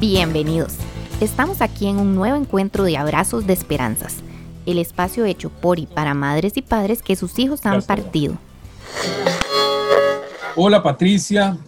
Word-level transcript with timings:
Bienvenidos. 0.00 0.78
Estamos 1.20 1.60
aquí 1.60 1.86
en 1.86 1.98
un 1.98 2.14
nuevo 2.14 2.34
encuentro 2.34 2.84
de 2.84 2.96
Abrazos 2.96 3.46
de 3.46 3.52
Esperanzas, 3.52 4.22
el 4.64 4.78
espacio 4.78 5.26
hecho 5.26 5.50
por 5.50 5.78
y 5.78 5.84
para 5.84 6.14
madres 6.14 6.56
y 6.56 6.62
padres 6.62 7.02
que 7.02 7.16
sus 7.16 7.38
hijos 7.38 7.66
han 7.66 7.82
partido. 7.82 8.38
Hola 10.56 10.82
Patricia, 10.82 11.58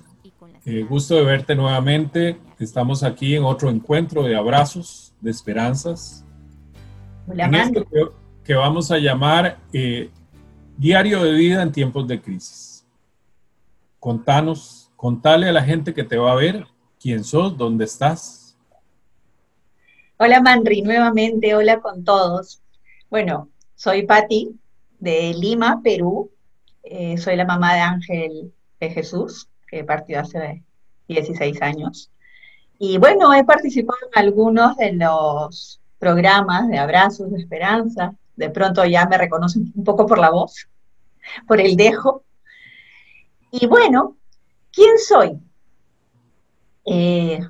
eh, 0.65 0.83
gusto 0.89 1.15
de 1.15 1.25
verte 1.25 1.55
nuevamente. 1.55 2.39
Estamos 2.59 3.03
aquí 3.03 3.37
en 3.37 3.45
otro 3.45 3.69
encuentro 3.69 4.23
de 4.23 4.35
abrazos 4.35 5.13
de 5.21 5.31
esperanzas. 5.31 6.25
Hola, 7.29 7.45
en 7.45 7.55
esto 7.55 7.85
que, 7.85 8.07
que, 8.45 8.55
vamos 8.55 8.91
a 8.91 8.97
llamar 8.97 9.59
eh, 9.75 10.09
Diario 10.79 11.23
de 11.23 11.33
Vida 11.33 11.63
en 11.63 11.71
tiempos 11.71 12.09
de 12.09 12.23
crisis. 12.23 12.87
Contanos, 14.01 14.91
contale 14.97 15.51
a 15.51 15.53
la 15.53 15.63
gente 15.63 15.93
que 15.93 16.03
te 16.03 16.17
va 16.17 16.33
a 16.33 16.37
ver 16.37 16.72
quién 17.03 17.25
sos, 17.25 17.57
dónde 17.57 17.85
estás. 17.85 18.57
Hola 20.19 20.41
Manri, 20.41 20.83
nuevamente, 20.83 21.53
hola 21.55 21.81
con 21.81 22.05
todos. 22.05 22.63
Bueno, 23.11 23.49
soy 23.75 24.07
Patti 24.07 24.57
de 25.01 25.35
Lima, 25.35 25.81
Perú. 25.83 26.31
Eh, 26.85 27.19
soy 27.19 27.35
la 27.35 27.45
mamá 27.45 27.75
de 27.75 27.81
Ángel 27.81 28.55
de 28.79 28.91
Jesús, 28.91 29.49
que 29.67 29.83
partió 29.83 30.21
hace 30.21 30.63
16 31.09 31.61
años. 31.61 32.09
Y 32.79 32.99
bueno, 32.99 33.35
he 33.35 33.45
participado 33.45 33.99
en 34.13 34.23
algunos 34.23 34.77
de 34.77 34.93
los 34.93 35.81
programas 35.99 36.69
de 36.69 36.79
abrazos, 36.79 37.33
de 37.33 37.39
esperanza. 37.41 38.15
De 38.37 38.49
pronto 38.51 38.85
ya 38.85 39.07
me 39.07 39.19
reconocen 39.19 39.73
un 39.75 39.85
poco 39.85 40.07
por 40.07 40.19
la 40.19 40.31
voz, 40.31 40.69
por 41.49 41.61
el 41.61 41.75
dejo. 41.75 42.23
Y 43.51 43.67
bueno, 43.67 44.17
¿quién 44.71 44.99
soy? 44.99 45.41
Eh, 46.85 47.41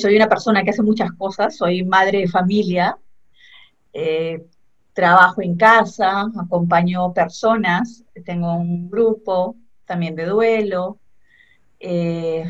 soy 0.00 0.16
una 0.16 0.28
persona 0.28 0.62
que 0.62 0.70
hace 0.70 0.82
muchas 0.82 1.12
cosas, 1.12 1.56
soy 1.56 1.84
madre 1.84 2.18
de 2.18 2.28
familia, 2.28 2.96
eh, 3.92 4.44
trabajo 4.92 5.42
en 5.42 5.56
casa, 5.56 6.30
acompaño 6.38 7.12
personas, 7.12 8.04
tengo 8.24 8.54
un 8.54 8.90
grupo 8.90 9.56
también 9.84 10.14
de 10.14 10.26
duelo, 10.26 10.98
eh, 11.80 12.44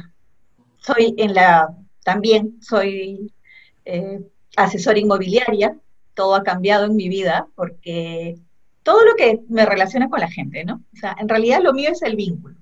soy 0.78 1.14
en 1.18 1.34
la, 1.34 1.74
también 2.04 2.60
soy 2.62 3.32
asesora 4.56 4.98
inmobiliaria, 4.98 5.76
todo 6.14 6.34
ha 6.34 6.42
cambiado 6.42 6.86
en 6.86 6.96
mi 6.96 7.08
vida 7.08 7.48
porque 7.56 8.38
todo 8.82 9.04
lo 9.04 9.14
que 9.16 9.40
me 9.48 9.64
relaciona 9.66 10.08
con 10.08 10.20
la 10.20 10.30
gente, 10.30 10.64
¿no? 10.64 10.82
O 10.92 10.96
sea, 10.96 11.16
en 11.18 11.28
realidad 11.28 11.60
lo 11.62 11.72
mío 11.72 11.90
es 11.90 12.02
el 12.02 12.16
vínculo. 12.16 12.56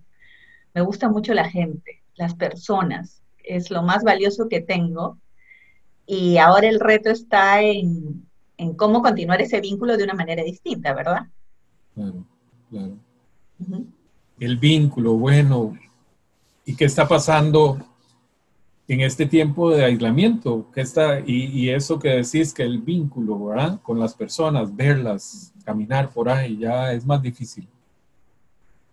Me 0.74 0.82
gusta 0.82 1.08
mucho 1.08 1.34
la 1.34 1.48
gente 1.48 1.99
las 2.20 2.34
personas, 2.34 3.22
es 3.42 3.70
lo 3.70 3.82
más 3.82 4.04
valioso 4.04 4.48
que 4.48 4.60
tengo. 4.60 5.18
Y 6.06 6.36
ahora 6.36 6.68
el 6.68 6.78
reto 6.78 7.10
está 7.10 7.62
en, 7.62 8.26
cómo 8.76 9.02
continuar 9.02 9.40
ese 9.40 9.60
vínculo 9.60 9.96
de 9.96 10.04
una 10.04 10.14
manera 10.14 10.42
distinta, 10.44 10.92
¿verdad? 10.92 11.22
Claro, 11.94 12.24
claro. 12.68 12.96
El 14.38 14.56
vínculo, 14.58 15.14
bueno, 15.14 15.78
¿y 16.64 16.76
qué 16.76 16.84
está 16.84 17.08
pasando 17.08 17.78
en 18.86 19.00
este 19.00 19.24
tiempo 19.24 19.70
de 19.70 19.84
aislamiento? 19.84 20.66
¿Qué 20.74 20.82
está, 20.82 21.20
y, 21.20 21.46
y, 21.46 21.70
eso 21.70 21.98
que 21.98 22.08
decís 22.08 22.52
que 22.52 22.64
el 22.64 22.80
vínculo, 22.80 23.46
¿verdad? 23.46 23.80
Con 23.82 23.98
las 23.98 24.14
personas, 24.14 24.74
verlas, 24.74 25.54
caminar 25.64 26.10
por 26.10 26.28
ahí, 26.28 26.58
ya 26.58 26.92
es 26.92 27.06
más 27.06 27.22
difícil. 27.22 27.66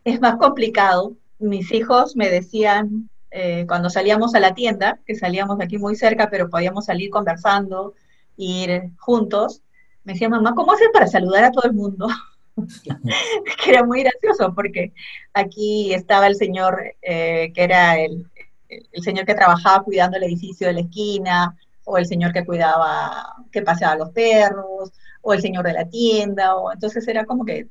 Es 0.05 0.21
más 0.21 0.37
complicado. 0.37 1.13
Mis 1.39 1.71
hijos 1.71 2.15
me 2.15 2.29
decían, 2.29 3.09
eh, 3.31 3.65
cuando 3.67 3.89
salíamos 3.89 4.35
a 4.35 4.39
la 4.39 4.53
tienda, 4.53 4.99
que 5.05 5.15
salíamos 5.15 5.57
de 5.57 5.65
aquí 5.65 5.77
muy 5.77 5.95
cerca, 5.95 6.29
pero 6.29 6.49
podíamos 6.49 6.85
salir 6.85 7.09
conversando, 7.09 7.93
ir 8.37 8.91
juntos, 8.97 9.61
me 10.03 10.13
decía, 10.13 10.29
mamá, 10.29 10.53
¿cómo 10.55 10.71
haces 10.71 10.89
para 10.93 11.07
saludar 11.07 11.43
a 11.43 11.51
todo 11.51 11.65
el 11.65 11.73
mundo? 11.73 12.07
que 13.63 13.69
era 13.69 13.83
muy 13.83 14.03
gracioso, 14.03 14.53
porque 14.55 14.93
aquí 15.33 15.93
estaba 15.93 16.27
el 16.27 16.35
señor, 16.35 16.95
eh, 17.01 17.51
que 17.53 17.63
era 17.63 17.99
el, 17.99 18.25
el 18.69 19.03
señor 19.03 19.25
que 19.25 19.35
trabajaba 19.35 19.83
cuidando 19.83 20.17
el 20.17 20.23
edificio 20.23 20.67
de 20.67 20.73
la 20.73 20.81
esquina, 20.81 21.55
o 21.89 21.97
el 21.97 22.05
señor 22.05 22.33
que 22.33 22.45
cuidaba, 22.45 23.35
que 23.51 23.61
paseaba 23.61 23.93
a 23.93 23.97
los 23.97 24.09
perros, 24.09 24.91
o 25.21 25.33
el 25.33 25.41
señor 25.41 25.65
de 25.65 25.73
la 25.73 25.89
tienda, 25.89 26.55
o 26.55 26.71
entonces 26.71 27.07
era 27.07 27.25
como 27.25 27.45
que 27.45 27.67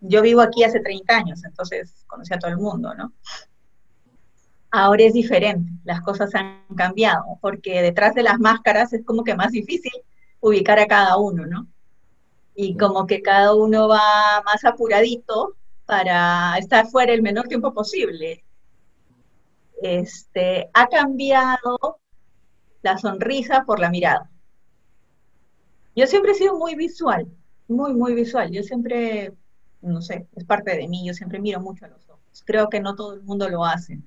yo 0.00 0.22
vivo 0.22 0.40
aquí 0.40 0.64
hace 0.64 0.80
30 0.80 1.16
años, 1.16 1.44
entonces 1.44 2.04
conocía 2.06 2.36
a 2.36 2.38
todo 2.40 2.50
el 2.50 2.58
mundo, 2.58 2.94
¿no? 2.94 3.12
Ahora 4.74 5.04
es 5.04 5.12
diferente, 5.12 5.70
las 5.84 6.00
cosas 6.00 6.34
han 6.34 6.64
cambiado, 6.76 7.38
porque 7.40 7.80
detrás 7.80 8.12
de 8.14 8.24
las 8.24 8.40
máscaras 8.40 8.92
es 8.92 9.04
como 9.04 9.22
que 9.22 9.36
más 9.36 9.52
difícil 9.52 9.92
ubicar 10.40 10.80
a 10.80 10.88
cada 10.88 11.16
uno, 11.16 11.46
¿no? 11.46 11.68
Y 12.56 12.76
como 12.76 13.06
que 13.06 13.22
cada 13.22 13.54
uno 13.54 13.86
va 13.86 14.42
más 14.44 14.64
apuradito 14.64 15.54
para 15.86 16.58
estar 16.58 16.88
fuera 16.88 17.12
el 17.12 17.22
menor 17.22 17.46
tiempo 17.46 17.72
posible. 17.72 18.44
Este, 19.80 20.68
ha 20.74 20.88
cambiado 20.88 22.00
la 22.82 22.98
sonrisa 22.98 23.62
por 23.64 23.78
la 23.78 23.90
mirada. 23.90 24.28
Yo 25.94 26.08
siempre 26.08 26.32
he 26.32 26.34
sido 26.34 26.58
muy 26.58 26.74
visual, 26.74 27.28
muy, 27.68 27.94
muy 27.94 28.14
visual. 28.14 28.50
Yo 28.50 28.64
siempre, 28.64 29.32
no 29.82 30.02
sé, 30.02 30.26
es 30.34 30.44
parte 30.44 30.76
de 30.76 30.88
mí, 30.88 31.06
yo 31.06 31.14
siempre 31.14 31.38
miro 31.38 31.60
mucho 31.60 31.84
a 31.84 31.88
los 31.88 32.08
ojos. 32.08 32.42
Creo 32.44 32.68
que 32.68 32.80
no 32.80 32.96
todo 32.96 33.14
el 33.14 33.22
mundo 33.22 33.48
lo 33.48 33.64
hace 33.64 34.02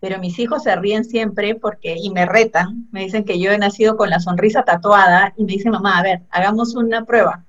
pero 0.00 0.18
mis 0.18 0.38
hijos 0.38 0.62
se 0.62 0.76
ríen 0.76 1.04
siempre 1.04 1.54
porque, 1.54 1.96
y 1.96 2.10
me 2.10 2.26
retan, 2.26 2.86
me 2.92 3.00
dicen 3.00 3.24
que 3.24 3.40
yo 3.40 3.50
he 3.50 3.58
nacido 3.58 3.96
con 3.96 4.10
la 4.10 4.20
sonrisa 4.20 4.62
tatuada 4.62 5.32
y 5.36 5.44
me 5.44 5.52
dicen, 5.52 5.72
mamá, 5.72 5.98
a 5.98 6.02
ver, 6.02 6.22
hagamos 6.30 6.74
una 6.74 7.04
prueba. 7.04 7.44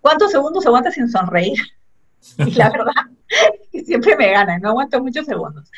¿Cuántos 0.00 0.30
segundos 0.30 0.66
aguantas 0.66 0.94
sin 0.94 1.08
sonreír? 1.08 1.58
Y 2.38 2.50
la 2.54 2.70
verdad, 2.70 2.92
siempre 3.84 4.16
me 4.16 4.30
ganan, 4.30 4.60
no 4.60 4.70
aguanto 4.70 5.02
muchos 5.02 5.26
segundos. 5.26 5.70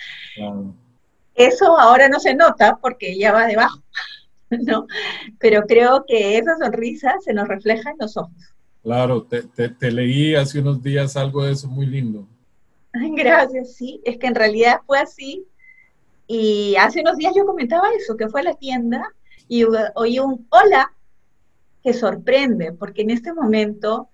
Eso 1.34 1.78
ahora 1.78 2.08
no 2.08 2.20
se 2.20 2.34
nota 2.34 2.78
porque 2.80 3.18
ya 3.18 3.32
va 3.32 3.46
debajo, 3.46 3.82
¿no? 4.50 4.86
Pero 5.38 5.62
creo 5.66 6.04
que 6.06 6.38
esa 6.38 6.56
sonrisa 6.58 7.14
se 7.24 7.32
nos 7.32 7.48
refleja 7.48 7.90
en 7.90 7.96
los 7.98 8.16
ojos. 8.16 8.32
Claro, 8.82 9.22
te, 9.22 9.42
te 9.42 9.90
leí 9.90 10.34
hace 10.34 10.60
unos 10.60 10.82
días 10.82 11.16
algo 11.16 11.44
de 11.44 11.52
eso 11.52 11.66
muy 11.66 11.86
lindo. 11.86 12.28
Gracias, 12.92 13.74
sí, 13.74 14.00
es 14.04 14.18
que 14.18 14.26
en 14.26 14.34
realidad 14.34 14.80
fue 14.86 15.00
así 15.00 15.44
y 16.36 16.74
hace 16.76 17.00
unos 17.00 17.16
días 17.16 17.32
yo 17.36 17.46
comentaba 17.46 17.88
eso, 17.96 18.16
que 18.16 18.28
fue 18.28 18.40
a 18.40 18.44
la 18.44 18.54
tienda 18.54 19.08
y 19.46 19.64
oí 19.94 20.18
un 20.18 20.48
hola 20.50 20.92
que 21.82 21.92
sorprende, 21.92 22.72
porque 22.72 23.02
en 23.02 23.10
este 23.10 23.32
momento 23.32 24.08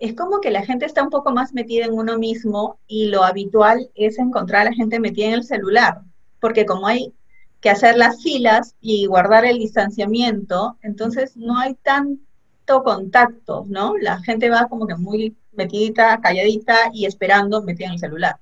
es 0.00 0.14
como 0.14 0.40
que 0.40 0.50
la 0.50 0.64
gente 0.64 0.86
está 0.86 1.04
un 1.04 1.10
poco 1.10 1.30
más 1.30 1.52
metida 1.52 1.84
en 1.84 1.92
uno 1.92 2.18
mismo 2.18 2.80
y 2.88 3.06
lo 3.06 3.22
habitual 3.22 3.90
es 3.94 4.18
encontrar 4.18 4.62
a 4.62 4.70
la 4.70 4.74
gente 4.74 4.98
metida 4.98 5.28
en 5.28 5.34
el 5.34 5.44
celular, 5.44 6.00
porque 6.40 6.66
como 6.66 6.88
hay 6.88 7.14
que 7.60 7.70
hacer 7.70 7.96
las 7.96 8.20
filas 8.20 8.74
y 8.80 9.06
guardar 9.06 9.44
el 9.44 9.60
distanciamiento, 9.60 10.78
entonces 10.82 11.36
no 11.36 11.58
hay 11.58 11.74
tanto 11.74 12.82
contacto, 12.82 13.66
¿no? 13.68 13.96
La 13.98 14.20
gente 14.20 14.50
va 14.50 14.66
como 14.68 14.88
que 14.88 14.96
muy 14.96 15.36
metidita, 15.52 16.20
calladita 16.20 16.90
y 16.92 17.06
esperando 17.06 17.62
metida 17.62 17.86
en 17.86 17.92
el 17.92 17.98
celular. 18.00 18.40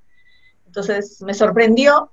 Entonces 0.64 1.20
me 1.20 1.34
sorprendió 1.34 2.12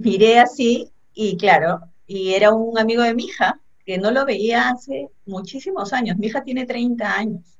miré 0.00 0.38
así 0.38 0.90
y 1.14 1.36
claro, 1.36 1.80
y 2.06 2.34
era 2.34 2.52
un 2.52 2.78
amigo 2.78 3.02
de 3.02 3.14
mi 3.14 3.24
hija, 3.24 3.60
que 3.84 3.98
no 3.98 4.10
lo 4.10 4.24
veía 4.24 4.70
hace 4.70 5.08
muchísimos 5.26 5.92
años. 5.92 6.16
Mi 6.18 6.28
hija 6.28 6.42
tiene 6.42 6.66
30 6.66 7.16
años 7.16 7.58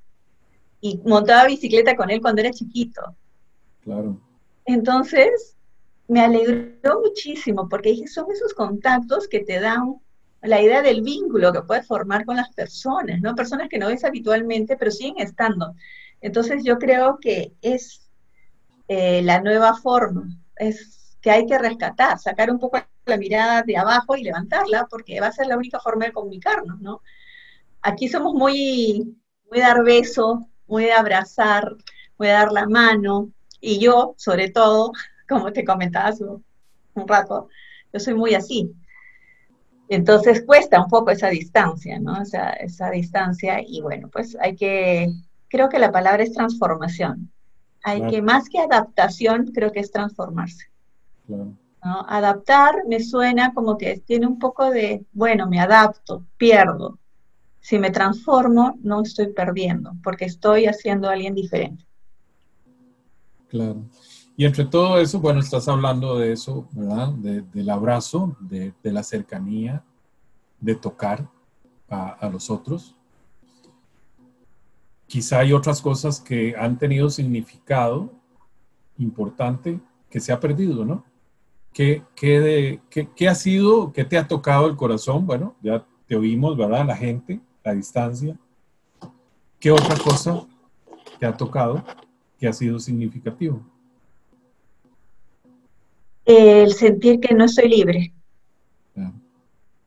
y 0.80 0.98
montaba 1.04 1.46
bicicleta 1.46 1.96
con 1.96 2.10
él 2.10 2.20
cuando 2.20 2.40
era 2.40 2.50
chiquito. 2.50 3.14
Claro. 3.82 4.18
Entonces, 4.64 5.56
me 6.08 6.20
alegró 6.20 7.00
muchísimo 7.00 7.68
porque 7.68 8.06
son 8.06 8.30
esos 8.30 8.54
contactos 8.54 9.28
que 9.28 9.40
te 9.40 9.60
dan 9.60 10.00
la 10.42 10.62
idea 10.62 10.82
del 10.82 11.02
vínculo 11.02 11.52
que 11.52 11.62
puedes 11.62 11.86
formar 11.86 12.24
con 12.24 12.36
las 12.36 12.50
personas, 12.54 13.20
¿no? 13.20 13.34
Personas 13.34 13.68
que 13.68 13.78
no 13.78 13.88
ves 13.88 14.04
habitualmente, 14.04 14.76
pero 14.76 14.90
siguen 14.90 15.18
estando. 15.18 15.74
Entonces, 16.20 16.64
yo 16.64 16.78
creo 16.78 17.18
que 17.20 17.52
es 17.60 18.08
eh, 18.88 19.22
la 19.22 19.40
nueva 19.40 19.74
forma, 19.74 20.28
es 20.56 20.99
que 21.20 21.30
hay 21.30 21.46
que 21.46 21.58
rescatar, 21.58 22.18
sacar 22.18 22.50
un 22.50 22.58
poco 22.58 22.78
la 23.06 23.16
mirada 23.16 23.62
de 23.62 23.76
abajo 23.76 24.16
y 24.16 24.22
levantarla, 24.22 24.86
porque 24.88 25.20
va 25.20 25.28
a 25.28 25.32
ser 25.32 25.46
la 25.46 25.56
única 25.56 25.80
forma 25.80 26.06
de 26.06 26.12
comunicarnos, 26.12 26.80
¿no? 26.80 27.02
Aquí 27.82 28.08
somos 28.08 28.34
muy, 28.34 29.16
muy 29.50 29.58
de 29.58 29.64
dar 29.64 29.84
beso, 29.84 30.48
muy 30.66 30.84
de 30.84 30.92
abrazar, 30.92 31.76
muy 32.18 32.28
de 32.28 32.34
dar 32.34 32.52
la 32.52 32.66
mano, 32.66 33.30
y 33.60 33.78
yo, 33.78 34.14
sobre 34.16 34.50
todo, 34.50 34.92
como 35.28 35.52
te 35.52 35.64
comentaba 35.64 36.08
hace 36.08 36.24
un 36.24 37.08
rato, 37.08 37.48
yo 37.92 38.00
soy 38.00 38.14
muy 38.14 38.34
así. 38.34 38.72
Entonces 39.88 40.44
cuesta 40.46 40.80
un 40.80 40.88
poco 40.88 41.10
esa 41.10 41.28
distancia, 41.28 41.98
¿no? 41.98 42.22
Esa 42.22 42.90
distancia, 42.90 43.60
y 43.60 43.80
bueno, 43.80 44.08
pues 44.08 44.36
hay 44.40 44.54
que, 44.54 45.08
creo 45.48 45.68
que 45.68 45.80
la 45.80 45.90
palabra 45.90 46.22
es 46.22 46.32
transformación. 46.32 47.32
Hay 47.82 48.06
que, 48.08 48.22
más 48.22 48.48
que 48.48 48.60
adaptación, 48.60 49.50
creo 49.52 49.72
que 49.72 49.80
es 49.80 49.90
transformarse. 49.90 50.69
Adaptar 51.82 52.82
me 52.86 53.00
suena 53.00 53.54
como 53.54 53.78
que 53.78 53.98
tiene 54.00 54.26
un 54.26 54.38
poco 54.38 54.70
de, 54.70 55.04
bueno, 55.12 55.46
me 55.48 55.60
adapto, 55.60 56.24
pierdo. 56.36 56.98
Si 57.60 57.78
me 57.78 57.90
transformo, 57.90 58.78
no 58.82 59.02
estoy 59.02 59.28
perdiendo, 59.32 59.92
porque 60.02 60.24
estoy 60.26 60.66
haciendo 60.66 61.08
a 61.08 61.12
alguien 61.12 61.34
diferente. 61.34 61.84
Claro. 63.48 63.84
Y 64.36 64.46
entre 64.46 64.64
todo 64.64 64.98
eso, 64.98 65.20
bueno, 65.20 65.40
estás 65.40 65.68
hablando 65.68 66.18
de 66.18 66.32
eso, 66.32 66.66
¿verdad? 66.72 67.10
del 67.10 67.68
abrazo, 67.68 68.36
de, 68.40 68.72
la 68.82 69.02
cercanía, 69.02 69.84
de 70.58 70.74
tocar 70.76 71.28
a, 71.90 72.26
los 72.32 72.48
otros. 72.48 72.94
Quizá 75.06 75.40
hay 75.40 75.52
otras 75.52 75.82
cosas 75.82 76.20
que 76.20 76.54
han 76.56 76.78
tenido 76.78 77.10
significado 77.10 78.10
importante 78.96 79.78
que 80.08 80.20
se 80.20 80.32
ha 80.32 80.40
perdido, 80.40 80.86
¿no? 80.86 81.04
¿Qué, 81.72 82.02
qué, 82.16 82.80
qué, 82.90 83.28
ha 83.28 83.34
sido, 83.34 83.92
qué 83.92 84.04
te 84.04 84.18
ha 84.18 84.26
tocado 84.26 84.66
el 84.66 84.76
corazón? 84.76 85.26
Bueno, 85.26 85.54
ya 85.62 85.84
te 86.06 86.16
oímos, 86.16 86.56
¿verdad? 86.56 86.84
La 86.86 86.96
gente, 86.96 87.40
la 87.64 87.74
distancia. 87.74 88.36
¿Qué 89.60 89.70
otra 89.70 89.96
cosa 89.96 90.46
te 91.18 91.26
ha 91.26 91.36
tocado 91.36 91.84
que 92.38 92.48
ha 92.48 92.52
sido 92.52 92.78
significativo? 92.80 93.62
El 96.24 96.72
sentir 96.72 97.20
que 97.20 97.34
no 97.34 97.46
soy 97.46 97.68
libre. 97.68 98.12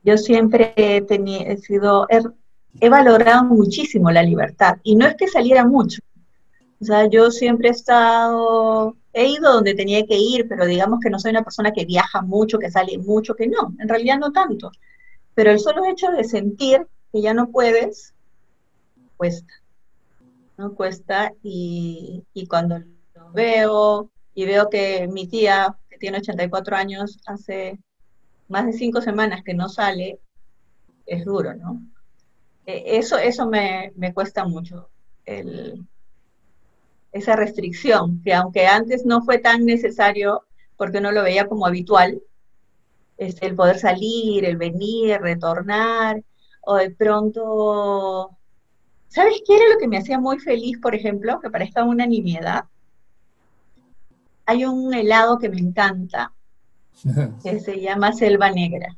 Yo 0.02 0.18
siempre 0.18 0.74
he, 0.76 1.00
tenido, 1.00 1.44
he 1.46 1.56
sido, 1.56 2.06
he, 2.80 2.88
valorado 2.88 3.44
muchísimo 3.44 4.10
la 4.10 4.22
libertad 4.22 4.76
y 4.82 4.96
no 4.96 5.06
es 5.06 5.16
que 5.16 5.28
saliera 5.28 5.66
mucho. 5.66 6.00
O 6.80 6.84
sea, 6.84 7.06
yo 7.06 7.30
siempre 7.30 7.68
he 7.68 7.72
estado, 7.72 8.96
he 9.12 9.28
ido 9.28 9.52
donde 9.52 9.74
tenía 9.74 10.04
que 10.06 10.16
ir, 10.18 10.46
pero 10.48 10.66
digamos 10.66 11.00
que 11.00 11.10
no 11.10 11.18
soy 11.18 11.30
una 11.30 11.42
persona 11.44 11.72
que 11.72 11.84
viaja 11.84 12.20
mucho, 12.22 12.58
que 12.58 12.70
sale 12.70 12.98
mucho, 12.98 13.34
que 13.34 13.46
no, 13.46 13.74
en 13.78 13.88
realidad 13.88 14.18
no 14.18 14.32
tanto. 14.32 14.70
Pero 15.34 15.50
el 15.50 15.60
solo 15.60 15.84
hecho 15.86 16.10
de 16.10 16.24
sentir 16.24 16.86
que 17.12 17.22
ya 17.22 17.32
no 17.32 17.50
puedes, 17.50 18.14
cuesta. 19.16 19.52
¿no? 20.56 20.74
Cuesta 20.74 21.32
y, 21.42 22.24
y 22.34 22.46
cuando 22.46 22.78
lo 22.78 23.32
veo 23.32 24.10
y 24.34 24.44
veo 24.44 24.68
que 24.68 25.08
mi 25.08 25.26
tía, 25.26 25.76
que 25.88 25.98
tiene 25.98 26.18
84 26.18 26.76
años, 26.76 27.18
hace 27.26 27.78
más 28.48 28.66
de 28.66 28.72
cinco 28.72 29.00
semanas 29.00 29.42
que 29.44 29.54
no 29.54 29.68
sale, 29.68 30.20
es 31.06 31.24
duro, 31.24 31.54
¿no? 31.54 31.80
E, 32.66 32.98
eso, 32.98 33.16
eso 33.18 33.46
me, 33.46 33.92
cuesta 34.14 34.44
mucho, 34.44 34.88
esa 37.14 37.36
restricción, 37.36 38.20
que 38.22 38.34
aunque 38.34 38.66
antes 38.66 39.06
no 39.06 39.22
fue 39.22 39.38
tan 39.38 39.64
necesario, 39.64 40.42
porque 40.76 40.98
uno 40.98 41.12
lo 41.12 41.22
veía 41.22 41.48
como 41.48 41.66
habitual, 41.66 42.20
es 43.16 43.40
el 43.40 43.54
poder 43.54 43.78
salir, 43.78 44.44
el 44.44 44.58
venir, 44.58 45.18
retornar, 45.20 46.22
o 46.62 46.76
de 46.76 46.90
pronto 46.90 48.36
¿Sabes 49.14 49.42
qué 49.46 49.54
era 49.54 49.72
lo 49.72 49.78
que 49.78 49.86
me 49.86 49.98
hacía 49.98 50.18
muy 50.18 50.40
feliz, 50.40 50.76
por 50.80 50.92
ejemplo? 50.92 51.38
Que 51.38 51.48
parezca 51.48 51.84
una 51.84 52.04
nimiedad. 52.04 52.64
Hay 54.44 54.64
un 54.64 54.92
helado 54.92 55.38
que 55.38 55.48
me 55.48 55.60
encanta, 55.60 56.32
que 57.44 57.60
se 57.60 57.80
llama 57.80 58.12
Selva 58.12 58.50
Negra. 58.50 58.88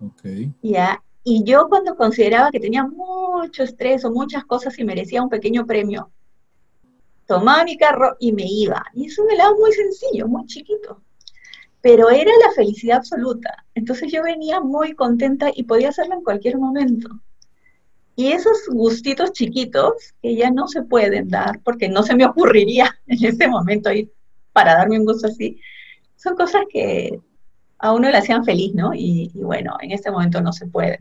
Okay. 0.00 0.52
¿Ya? 0.62 1.02
Y 1.24 1.42
yo 1.42 1.68
cuando 1.68 1.96
consideraba 1.96 2.52
que 2.52 2.60
tenía 2.60 2.86
mucho 2.86 3.64
estrés 3.64 4.04
o 4.04 4.12
muchas 4.12 4.44
cosas 4.44 4.78
y 4.78 4.84
merecía 4.84 5.24
un 5.24 5.28
pequeño 5.28 5.66
premio, 5.66 6.12
tomaba 7.26 7.64
mi 7.64 7.76
carro 7.76 8.16
y 8.18 8.32
me 8.32 8.44
iba. 8.46 8.84
Y 8.94 9.06
es 9.06 9.18
un 9.18 9.30
helado 9.30 9.56
muy 9.56 9.72
sencillo, 9.72 10.28
muy 10.28 10.46
chiquito. 10.46 11.02
Pero 11.80 12.10
era 12.10 12.30
la 12.44 12.52
felicidad 12.52 12.98
absoluta. 12.98 13.64
Entonces 13.74 14.12
yo 14.12 14.22
venía 14.22 14.60
muy 14.60 14.94
contenta 14.94 15.50
y 15.54 15.64
podía 15.64 15.88
hacerlo 15.88 16.14
en 16.14 16.22
cualquier 16.22 16.58
momento. 16.58 17.08
Y 18.14 18.32
esos 18.32 18.68
gustitos 18.68 19.32
chiquitos 19.32 20.14
que 20.20 20.36
ya 20.36 20.50
no 20.50 20.68
se 20.68 20.82
pueden 20.82 21.28
dar, 21.28 21.60
porque 21.64 21.88
no 21.88 22.02
se 22.02 22.14
me 22.14 22.26
ocurriría 22.26 22.94
en 23.06 23.24
ese 23.24 23.48
momento 23.48 23.90
ir 23.92 24.12
para 24.52 24.74
darme 24.74 24.98
un 24.98 25.06
gusto 25.06 25.28
así, 25.28 25.60
son 26.16 26.36
cosas 26.36 26.62
que 26.70 27.18
a 27.78 27.92
uno 27.92 28.10
le 28.10 28.16
hacían 28.16 28.44
feliz, 28.44 28.74
¿no? 28.74 28.92
Y, 28.94 29.30
bueno, 29.34 29.76
en 29.80 29.90
este 29.90 30.10
momento 30.10 30.40
no 30.40 30.52
se 30.52 30.66
puede. 30.66 31.00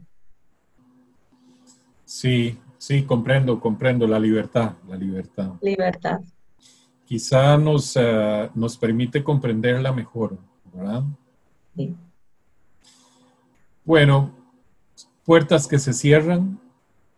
Sí, 2.05 2.57
sí, 2.81 3.03
comprendo, 3.03 3.59
comprendo 3.59 4.07
la 4.07 4.19
libertad, 4.19 4.73
la 4.89 4.95
libertad. 4.95 5.51
Libertad. 5.61 6.19
Quizá 7.05 7.55
nos, 7.55 7.95
eh, 7.95 8.49
nos 8.55 8.75
permite 8.75 9.23
comprenderla 9.23 9.91
mejor, 9.91 10.35
¿verdad? 10.73 11.03
Sí. 11.75 11.95
Bueno, 13.85 14.31
puertas 15.23 15.67
que 15.67 15.77
se 15.77 15.93
cierran, 15.93 16.59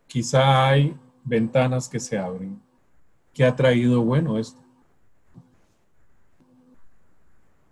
quizá 0.06 0.68
hay 0.68 0.94
ventanas 1.24 1.88
que 1.88 1.98
se 1.98 2.18
abren. 2.18 2.60
¿Qué 3.32 3.46
ha 3.46 3.56
traído 3.56 4.02
bueno 4.02 4.38
esto? 4.38 4.60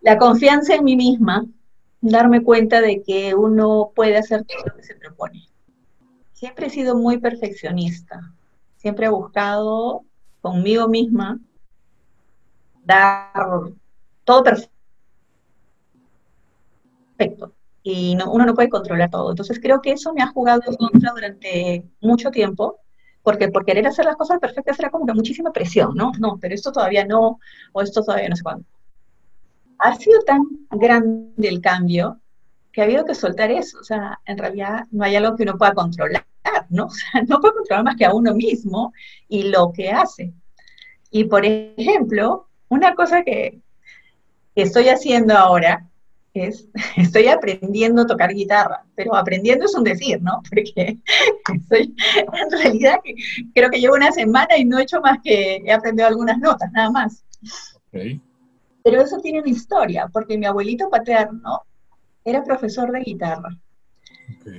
La 0.00 0.17
confianza 0.17 0.77
en 0.77 0.85
mí 0.85 0.97
misma, 0.97 1.44
darme 2.00 2.43
cuenta 2.43 2.81
de 2.81 3.03
que 3.03 3.35
uno 3.35 3.93
puede 3.94 4.17
hacer 4.17 4.44
todo 4.47 4.65
lo 4.65 4.77
que 4.77 4.83
se 4.83 4.94
propone. 4.94 5.52
Siempre 6.43 6.67
he 6.67 6.71
sido 6.71 6.97
muy 6.97 7.19
perfeccionista, 7.19 8.33
siempre 8.75 9.06
he 9.06 9.09
buscado 9.09 10.03
conmigo 10.41 10.89
misma 10.89 11.39
dar 12.85 13.33
todo 14.25 14.43
perfecto 17.17 17.55
y 17.85 18.17
uno 18.17 18.44
no 18.44 18.55
puede 18.56 18.71
controlar 18.71 19.09
todo. 19.09 19.31
Entonces 19.31 19.61
creo 19.62 19.81
que 19.81 19.93
eso 19.93 20.12
me 20.12 20.21
ha 20.21 20.33
jugado 20.33 20.62
contra 20.77 21.12
durante 21.12 21.85
mucho 22.00 22.33
tiempo, 22.33 22.81
porque 23.23 23.47
por 23.47 23.65
querer 23.65 23.87
hacer 23.87 24.05
las 24.05 24.17
cosas 24.17 24.41
perfectas 24.41 24.81
era 24.81 24.91
como 24.91 25.06
que 25.06 25.15
muchísima 25.15 25.53
presión, 25.53 25.94
¿no? 25.94 26.11
No, 26.19 26.39
pero 26.41 26.56
esto 26.56 26.73
todavía 26.73 27.05
no, 27.05 27.39
o 27.71 27.83
esto 27.83 28.03
todavía 28.03 28.29
no 28.29 28.35
sé 28.35 28.43
cuándo. 28.43 28.65
Ha 29.79 29.94
sido 29.94 30.21
tan 30.23 30.43
grande 30.73 31.49
el 31.49 31.61
cambio 31.61 32.19
que 32.73 32.81
ha 32.81 32.85
habido 32.85 33.05
que 33.05 33.15
soltar 33.15 33.53
eso, 33.53 33.79
o 33.79 33.85
sea, 33.85 34.19
en 34.25 34.39
realidad 34.39 34.87
no 34.91 35.05
hay 35.05 35.15
algo 35.15 35.37
que 35.37 35.44
uno 35.44 35.56
pueda 35.56 35.73
controlar, 35.75 36.27
¿no? 36.71 36.87
O 36.87 36.91
sea, 36.91 37.23
no 37.29 37.41
puede 37.41 37.55
controlar 37.55 37.85
más 37.85 37.97
que 37.97 38.05
a 38.05 38.15
uno 38.15 38.35
mismo 38.35 38.93
y 39.29 39.44
lo 39.44 39.73
que 39.73 39.91
hace. 39.91 40.33
Y 41.11 41.25
por 41.25 41.44
ejemplo, 41.44 42.49
una 42.69 42.94
cosa 42.94 43.23
que, 43.23 43.61
estoy 44.55 44.89
haciendo 44.89 45.37
ahora, 45.37 45.89
es, 46.35 46.69
estoy 46.97 47.29
aprendiendo 47.29 48.03
a 48.03 48.06
tocar 48.06 48.32
guitarra, 48.32 48.84
pero 48.94 49.15
aprendiendo 49.15 49.67
es 49.67 49.75
un 49.75 49.84
decir, 49.84 50.20
¿no? 50.22 50.43
Porque 50.51 50.99
estoy, 51.55 51.94
en 52.17 52.51
realidad 52.51 52.96
creo 53.55 53.70
que 53.70 53.81
llevo 53.81 53.94
una 53.94 54.13
semana 54.13 54.56
y 54.56 54.65
no 54.65 54.79
he 54.79 54.82
hecho 54.82 55.01
más 55.01 55.19
que 55.22 55.56
he 55.65 55.72
aprendido 55.72 56.08
algunas 56.08 56.39
notas, 56.39 56.70
nada 56.72 56.91
más. 56.91 57.25
Pero 57.91 59.01
eso 59.01 59.19
tiene 59.20 59.41
una 59.41 59.51
historia, 59.51 60.08
porque 60.13 60.39
mi 60.39 60.46
abuelito 60.46 60.89
paterno 60.89 61.63
era 62.25 62.43
profesor 62.43 62.91
de 62.91 63.01
guitarra. 63.01 63.51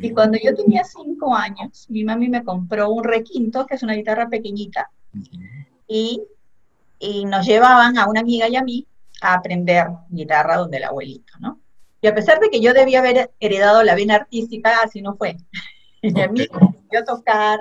Y 0.02 0.12
cuando 0.12 0.38
yo 0.42 0.56
tenía 0.56 0.84
cinco 0.84 1.36
años, 1.36 1.88
mi 1.90 2.04
mami 2.04 2.30
me 2.30 2.44
compró 2.44 2.90
un 2.90 3.04
requinto, 3.04 3.66
que 3.66 3.76
es 3.76 3.84
una 3.84 3.94
guitarra 3.94 4.30
pequeñita, 4.30 4.90
y, 5.88 6.22
y 7.00 7.26
nos 7.26 7.46
llevaban 7.46 7.98
a 7.98 8.08
una 8.08 8.22
amiga 8.22 8.48
y 8.48 8.56
a 8.56 8.64
mí 8.64 8.88
a 9.22 9.36
aprender 9.36 9.88
guitarra 10.10 10.58
donde 10.58 10.78
el 10.78 10.84
abuelito, 10.84 11.34
¿no? 11.40 11.60
Y 12.02 12.08
a 12.08 12.14
pesar 12.14 12.40
de 12.40 12.50
que 12.50 12.60
yo 12.60 12.74
debía 12.74 13.00
haber 13.00 13.32
heredado 13.40 13.82
la 13.84 13.96
vena 13.96 14.16
artística, 14.16 14.80
así 14.84 15.02
no 15.02 15.16
fue. 15.16 15.38
Y 16.02 16.20
a 16.20 16.28
mí 16.28 16.46
a 16.98 17.04
tocar, 17.06 17.60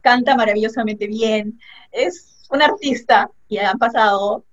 canta 0.00 0.34
maravillosamente 0.34 1.06
bien, 1.06 1.60
es 1.92 2.46
un 2.50 2.62
artista 2.62 3.30
y 3.48 3.58
han 3.58 3.78
pasado 3.78 4.44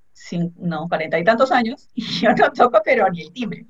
no, 0.58 0.88
cuarenta 0.88 1.20
y 1.20 1.24
tantos 1.24 1.52
años 1.52 1.90
y 1.96 2.04
yo 2.04 2.34
no 2.34 2.52
toco 2.52 2.82
pero 2.84 3.10
ni 3.10 3.22
el 3.22 3.34
timbre. 3.34 3.66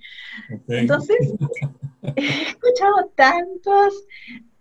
Entonces, 0.68 1.18
he 2.16 2.50
escuchado 2.50 3.12
tantos, 3.16 4.06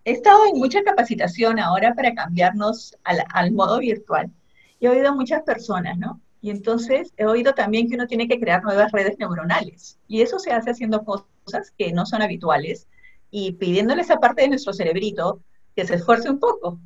he 0.05 0.11
estado 0.11 0.45
en 0.51 0.59
mucha 0.59 0.83
capacitación 0.83 1.59
ahora 1.59 1.93
para 1.93 2.13
cambiarnos 2.13 2.95
al, 3.03 3.23
al 3.33 3.51
modo 3.51 3.79
virtual. 3.79 4.31
Y 4.79 4.85
he 4.85 4.89
oído 4.89 5.09
a 5.09 5.15
muchas 5.15 5.41
personas, 5.43 5.97
¿no? 5.97 6.21
Y 6.41 6.51
entonces 6.51 7.13
he 7.17 7.25
oído 7.25 7.53
también 7.53 7.89
que 7.89 7.95
uno 7.95 8.07
tiene 8.07 8.27
que 8.27 8.39
crear 8.39 8.63
nuevas 8.63 8.91
redes 8.91 9.17
neuronales. 9.17 9.97
Y 10.07 10.21
eso 10.21 10.39
se 10.39 10.51
hace 10.51 10.71
haciendo 10.71 11.03
cosas 11.03 11.71
que 11.77 11.91
no 11.91 12.05
son 12.05 12.21
habituales 12.21 12.87
y 13.31 13.53
pidiéndole 13.53 14.01
esa 14.01 14.17
parte 14.17 14.43
de 14.43 14.49
nuestro 14.49 14.73
cerebrito 14.73 15.41
que 15.75 15.85
se 15.85 15.95
esfuerce 15.95 16.29
un 16.29 16.39
poco. 16.39 16.79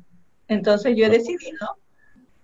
Entonces 0.48 0.96
yo 0.96 1.06
he 1.06 1.10
decidido 1.10 1.76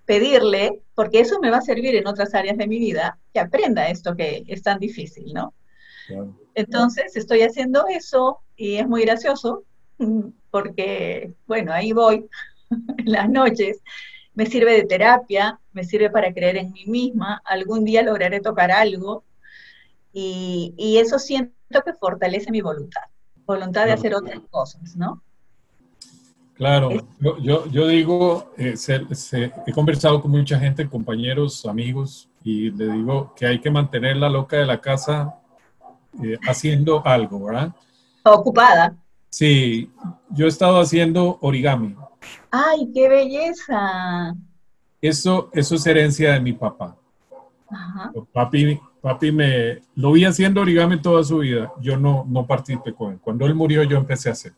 pedirle, 0.09 0.81
porque 0.95 1.21
eso 1.21 1.39
me 1.39 1.51
va 1.51 1.59
a 1.59 1.61
servir 1.61 1.95
en 1.95 2.07
otras 2.07 2.35
áreas 2.35 2.57
de 2.57 2.67
mi 2.67 2.79
vida, 2.79 3.19
que 3.35 3.41
aprenda 3.41 3.91
esto 3.91 4.17
que 4.17 4.43
es 4.49 4.63
tan 4.63 4.79
difícil, 4.79 5.35
¿no? 5.35 5.53
Entonces 6.55 7.15
estoy 7.15 7.43
haciendo 7.43 7.87
eso 7.89 8.41
y 8.57 8.77
es 8.77 8.89
muy 8.89 9.03
gracioso 9.03 9.65
porque, 10.51 11.35
bueno, 11.47 11.75
ahí 11.75 11.93
voy 11.93 12.27
en 12.99 13.13
las 13.13 13.29
noches 13.29 13.83
me 14.33 14.47
sirve 14.47 14.73
de 14.73 14.85
terapia, 14.85 15.61
me 15.73 15.85
sirve 15.85 16.09
para 16.09 16.33
creer 16.33 16.57
en 16.57 16.73
mí 16.73 16.87
misma, 16.87 17.43
algún 17.45 17.85
día 17.85 18.03
lograré 18.03 18.41
tocar 18.41 18.71
algo 18.71 19.25
y, 20.11 20.97
eso 20.99 21.19
siento 21.19 21.83
que 21.85 21.93
fortalece 21.93 22.51
mi 22.51 22.63
voluntad, 22.63 23.03
voluntad 23.45 23.85
de 23.85 23.93
hacer 23.93 24.15
otras 24.15 24.41
cosas, 24.49 24.97
¿no? 24.97 25.23
Claro, 26.59 26.91
yo, 27.21 27.67
yo, 27.71 27.87
digo, 27.87 28.53
eh, 28.59 28.75
he 29.65 29.73
conversado 29.73 30.21
con 30.21 30.33
mucha 30.33 30.59
gente, 30.59 30.89
compañeros, 30.89 31.65
amigos, 31.65 32.29
y 32.43 32.73
le 32.73 32.93
digo 32.95 33.33
que 33.37 33.47
hay 33.47 33.61
que 33.61 33.71
mantener 33.71 34.17
la 34.17 34.29
loca 34.29 34.57
de 34.57 34.67
la 34.67 34.81
casa 34.81 35.37
eh, 36.21 36.37
haciendo 36.49 37.07
algo, 37.07 37.45
¿verdad? 37.45 37.73
Ocupada. 38.25 38.97
Sí, 39.31 39.89
yo 40.31 40.47
he 40.47 40.49
estado 40.49 40.81
haciendo 40.81 41.39
origami. 41.43 41.95
¡Ay, 42.51 42.91
qué 42.93 43.09
belleza! 43.09 44.35
Eso, 45.01 45.51
eso 45.53 45.77
es 45.77 45.87
herencia 45.87 46.33
de 46.33 46.41
mi 46.41 46.55
papá. 46.55 46.97
Ajá. 47.71 48.11
Papi, 48.33 48.81
papi 49.01 49.31
me 49.31 49.83
lo 49.95 50.11
vi 50.11 50.25
haciendo 50.25 50.61
origami 50.63 51.01
toda 51.01 51.23
su 51.23 51.39
vida. 51.39 51.73
Yo 51.81 51.97
no, 51.97 52.27
no 52.29 52.45
participé 52.49 52.93
con 52.95 53.13
él. 53.13 53.21
Cuando 53.21 53.47
él 53.47 53.55
murió, 53.55 53.85
yo 53.85 53.97
empecé 53.97 54.29
a 54.29 54.33
hacer. 54.33 54.55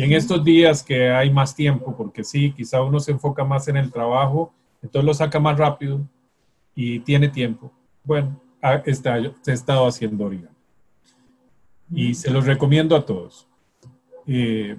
Y 0.00 0.04
en 0.04 0.12
estos 0.12 0.42
días 0.42 0.82
que 0.82 1.10
hay 1.10 1.30
más 1.30 1.54
tiempo, 1.54 1.94
porque 1.94 2.24
sí, 2.24 2.52
quizá 2.52 2.80
uno 2.80 3.00
se 3.00 3.12
enfoca 3.12 3.44
más 3.44 3.68
en 3.68 3.76
el 3.76 3.92
trabajo, 3.92 4.50
entonces 4.80 5.04
lo 5.04 5.12
saca 5.12 5.38
más 5.38 5.58
rápido 5.58 6.00
y 6.74 7.00
tiene 7.00 7.28
tiempo. 7.28 7.70
Bueno, 8.02 8.40
está, 8.86 9.18
he 9.18 9.52
estado 9.52 9.86
haciendo 9.86 10.24
origami. 10.24 10.56
Y 11.92 12.14
se 12.14 12.30
los 12.30 12.46
recomiendo 12.46 12.96
a 12.96 13.04
todos. 13.04 13.46
Eh, 14.26 14.74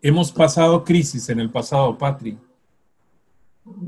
hemos 0.00 0.32
pasado 0.32 0.82
crisis 0.82 1.28
en 1.28 1.38
el 1.38 1.50
pasado, 1.50 1.98
Patri. 1.98 2.38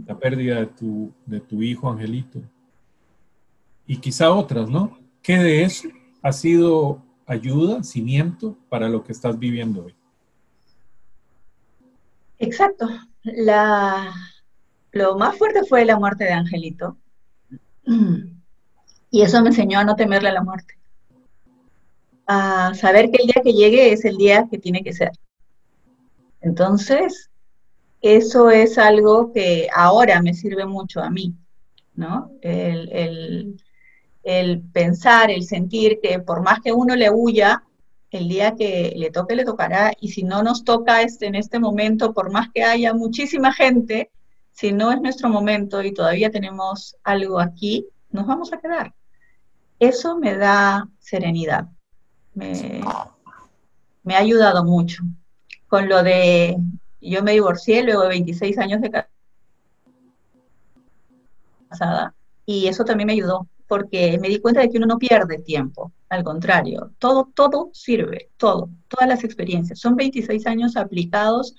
La 0.07 0.19
pérdida 0.19 0.57
de 0.57 0.67
tu, 0.67 1.15
de 1.25 1.41
tu 1.41 1.63
hijo 1.63 1.89
Angelito. 1.89 2.43
Y 3.87 3.97
quizá 3.97 4.31
otras, 4.35 4.69
¿no? 4.69 4.99
¿Qué 5.23 5.39
de 5.39 5.63
eso 5.63 5.89
ha 6.21 6.33
sido 6.35 7.06
ayuda, 7.26 7.83
cimiento 7.83 8.56
para 8.68 8.88
lo 8.88 9.02
que 9.04 9.12
estás 9.12 9.38
viviendo 9.38 9.85
hoy? 9.85 9.95
Exacto. 12.38 12.88
La, 13.23 14.12
lo 14.92 15.16
más 15.16 15.37
fuerte 15.37 15.64
fue 15.64 15.85
la 15.85 15.99
muerte 15.99 16.25
de 16.25 16.33
Angelito. 16.33 16.97
Y 19.11 19.23
eso 19.23 19.40
me 19.42 19.49
enseñó 19.49 19.78
a 19.78 19.85
no 19.85 19.97
temerle 19.97 20.28
a 20.28 20.33
la 20.33 20.42
muerte 20.42 20.76
a 22.26 22.75
saber 22.75 23.11
que 23.11 23.23
el 23.23 23.28
día 23.28 23.42
que 23.42 23.52
llegue 23.52 23.92
es 23.92 24.04
el 24.04 24.16
día 24.16 24.49
que 24.50 24.59
tiene 24.59 24.83
que 24.83 24.92
ser. 24.92 25.12
Entonces, 26.40 27.30
eso 28.02 28.50
es 28.50 28.78
algo 28.78 29.33
que 29.33 29.68
ahora 29.75 30.21
me 30.21 30.35
sirve 30.35 30.66
mucho 30.66 31.00
a 31.00 31.11
mí, 31.11 31.35
¿no? 31.95 32.30
El, 32.42 33.61
pensar, 34.73 35.30
el 35.30 35.45
sentir 35.45 36.00
que 36.02 36.18
por 36.18 36.42
más 36.42 36.61
que 36.61 36.73
uno 36.73 36.97
le 36.97 37.11
huya, 37.11 37.62
el 38.11 38.28
día 38.28 38.54
que 38.56 38.92
le 38.97 39.11
toque, 39.11 39.37
le 39.37 39.45
tocará, 39.45 39.92
y 40.00 40.09
si 40.09 40.23
no 40.23 40.42
nos 40.42 40.64
toca 40.64 41.02
este, 41.02 41.26
en 41.26 41.35
este 41.35 41.59
momento, 41.59 42.12
por 42.12 42.30
más 42.30 42.49
que 42.52 42.64
haya 42.64 42.95
muchísima 42.95 43.52
gente, 43.52 44.11
si 44.52 44.73
no 44.73 44.90
es 44.90 45.00
nuestro 45.00 45.28
momento 45.28 45.83
y 45.83 45.92
todavía 45.92 46.30
tenemos 46.30 46.97
algo 47.04 47.40
aquí, 47.40 47.87
nos 48.11 48.26
vamos 48.26 48.52
a 48.52 48.59
quedar. 48.59 48.95
Eso 49.78 50.18
me 50.18 50.37
da 50.37 50.88
serenidad 50.99 51.68
me, 52.37 52.83
me 54.04 54.14
ha 54.14 54.18
ayudado 54.18 54.62
mucho. 54.64 55.02
Con 55.66 55.88
lo 55.88 56.02
de, 56.02 56.56
yo 57.00 57.23
me 57.23 57.33
divorcié 57.33 57.83
luego 57.83 58.02
de 58.02 58.09
26 58.11 58.59
años 58.59 58.80
de 58.80 59.06
casada 61.68 62.14
y 62.45 62.68
eso 62.68 62.85
también 62.85 63.09
me 63.09 63.14
ayudó 63.14 63.49
porque 63.68 64.18
me 64.20 64.28
di 64.28 64.38
cuenta 64.38 64.61
de 64.61 64.70
que 64.70 64.78
uno 64.78 64.87
no 64.87 64.99
pierde 64.99 65.38
tiempo, 65.38 65.92
al 66.08 66.23
contrario, 66.23 66.92
todo, 66.99 67.30
todo 67.35 67.70
sirve, 67.73 68.30
todo, 68.37 68.70
todas 68.88 69.08
las 69.08 69.25
experiencias. 69.25 69.80
Son 69.80 69.96
26 69.96 70.46
años 70.46 70.76
aplicados 70.76 71.54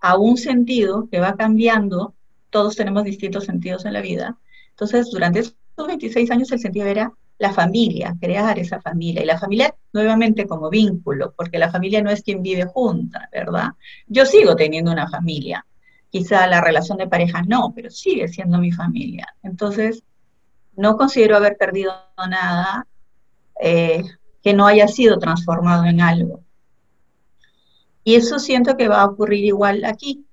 a 0.00 0.16
un 0.16 0.36
sentido 0.36 1.08
que 1.10 1.20
va 1.20 1.36
cambiando, 1.36 2.14
todos 2.50 2.76
tenemos 2.76 3.04
distintos 3.04 3.44
sentidos 3.44 3.84
en 3.84 3.92
la 3.92 4.00
vida. 4.00 4.38
Entonces, 4.70 5.10
durante 5.10 5.40
esos 5.40 5.54
26 5.76 6.30
años 6.30 6.52
el 6.52 6.60
sentido 6.60 6.86
era 6.86 7.12
la 7.38 7.52
familia, 7.52 8.14
crear 8.20 8.58
esa 8.58 8.80
familia. 8.80 9.22
Y 9.22 9.26
la 9.26 9.38
familia 9.38 9.74
nuevamente 9.92 10.46
como 10.46 10.70
vínculo, 10.70 11.32
porque 11.36 11.58
la 11.58 11.70
familia 11.70 12.02
no 12.02 12.10
es 12.10 12.22
quien 12.22 12.42
vive 12.42 12.64
junta, 12.66 13.28
¿verdad? 13.32 13.70
Yo 14.06 14.26
sigo 14.26 14.56
teniendo 14.56 14.90
una 14.92 15.08
familia. 15.08 15.64
Quizá 16.10 16.46
la 16.46 16.60
relación 16.60 16.98
de 16.98 17.06
pareja 17.06 17.42
no, 17.42 17.72
pero 17.74 17.90
sigue 17.90 18.28
siendo 18.28 18.58
mi 18.58 18.72
familia. 18.72 19.26
Entonces, 19.42 20.02
no 20.78 20.96
considero 20.96 21.36
haber 21.36 21.56
perdido 21.56 21.92
nada 22.16 22.86
eh, 23.60 24.02
que 24.42 24.54
no 24.54 24.66
haya 24.66 24.88
sido 24.88 25.18
transformado 25.18 25.84
en 25.84 26.00
algo. 26.00 26.40
Y 28.04 28.14
eso 28.14 28.38
siento 28.38 28.76
que 28.76 28.88
va 28.88 29.02
a 29.02 29.06
ocurrir 29.06 29.44
igual 29.44 29.84
aquí. 29.84 30.24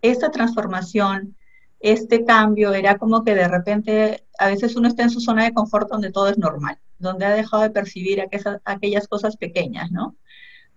Esta 0.00 0.30
transformación 0.30 1.36
este 1.80 2.24
cambio 2.24 2.72
era 2.72 2.98
como 2.98 3.24
que 3.24 3.34
de 3.34 3.48
repente 3.48 4.24
a 4.38 4.48
veces 4.48 4.74
uno 4.76 4.88
está 4.88 5.02
en 5.04 5.10
su 5.10 5.20
zona 5.20 5.44
de 5.44 5.52
confort 5.52 5.88
donde 5.88 6.10
todo 6.10 6.28
es 6.28 6.38
normal, 6.38 6.78
donde 6.98 7.26
ha 7.26 7.30
dejado 7.30 7.62
de 7.62 7.70
percibir 7.70 8.20
aquellas, 8.64 9.08
cosas 9.08 9.36
pequeñas, 9.36 9.90
¿no? 9.90 10.16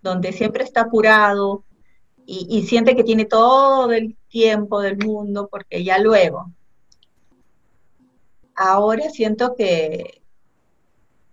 Donde 0.02 0.32
siempre 0.32 0.64
está 0.64 0.82
apurado 0.82 1.64
y, 2.26 2.64
siente 2.64 2.96
que 2.96 3.04
tiene 3.04 3.26
todo 3.26 3.92
el 3.92 4.16
tiempo 4.30 4.80
del 4.80 4.98
mundo 4.98 5.50
porque 5.52 5.84
ya 5.84 5.98
luego. 5.98 6.52
Ahora 8.64 9.10
siento 9.10 9.56
que 9.56 10.22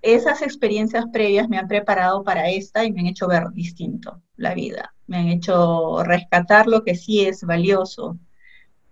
esas 0.01 0.41
experiencias 0.41 1.05
previas 1.13 1.47
me 1.51 1.59
han 1.59 1.69
preparado 1.69 2.25
para 2.25 2.49
esta 2.49 2.87
y 2.87 2.93
me 2.93 3.01
han 3.01 3.07
hecho 3.07 3.29
ver 3.29 3.51
distinto 3.53 4.23
la 4.37 4.55
vida, 4.55 4.95
me 5.07 5.19
han 5.19 5.29
hecho 5.29 6.03
rescatar 6.05 6.67
lo 6.69 6.85
que 6.85 6.95
sí 6.95 7.27
es 7.27 7.45
valioso. 7.45 8.17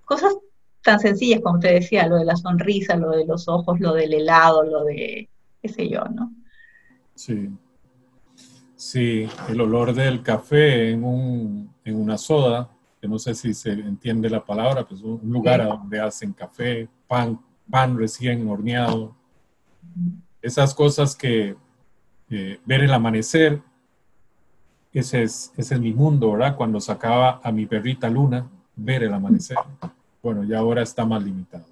Cosas 0.05 0.37
tan 0.83 1.01
sencillas 1.01 1.41
como 1.41 1.59
te 1.61 1.73
decía, 1.73 2.07
lo 2.07 2.17
de 2.17 2.27
la 2.27 2.37
sonrisa, 2.37 2.95
lo 2.97 3.09
de 3.13 3.25
los 3.25 3.49
ojos, 3.49 3.81
lo 3.81 3.95
del 3.95 4.13
helado, 4.13 4.65
lo 4.65 4.85
de 4.85 5.31
qué 5.63 5.69
sé 5.71 5.89
yo, 5.89 6.05
¿no? 6.05 6.31
Sí. 7.15 7.49
Sí, 8.77 9.27
el 9.49 9.61
olor 9.63 9.95
del 9.95 10.23
café 10.23 10.91
en, 10.91 11.05
un, 11.05 11.75
en 11.87 11.97
una 11.97 12.19
soda, 12.19 12.69
que 13.01 13.09
no 13.09 13.19
sé 13.19 13.35
si 13.35 13.55
se 13.55 13.73
entiende 13.73 14.29
la 14.29 14.45
palabra, 14.45 14.87
pues 14.87 15.01
un 15.01 15.21
lugar 15.25 15.67
donde 15.67 16.01
hacen 16.01 16.35
café, 16.35 16.87
pan, 17.09 17.41
pan 17.71 17.99
recién 17.99 18.49
horneado. 18.49 19.15
Esas 20.43 20.75
cosas 20.75 21.17
que 21.17 21.57
ver 22.29 22.83
el 22.83 22.93
amanecer, 22.93 23.63
ese 24.93 25.23
es, 25.23 25.53
ese 25.57 25.75
es 25.75 25.81
mi 25.81 25.93
mundo, 25.93 26.33
¿verdad? 26.33 26.57
Cuando 26.57 26.81
sacaba 26.81 27.41
a 27.43 27.53
mi 27.53 27.67
perrita 27.67 28.09
Luna, 28.09 28.49
ver 28.75 29.03
el 29.03 29.13
amanecer. 29.13 29.59
Bueno, 30.23 30.45
ya 30.45 30.59
ahora 30.59 30.83
está 30.83 31.05
más 31.05 31.23
limitado. 31.23 31.65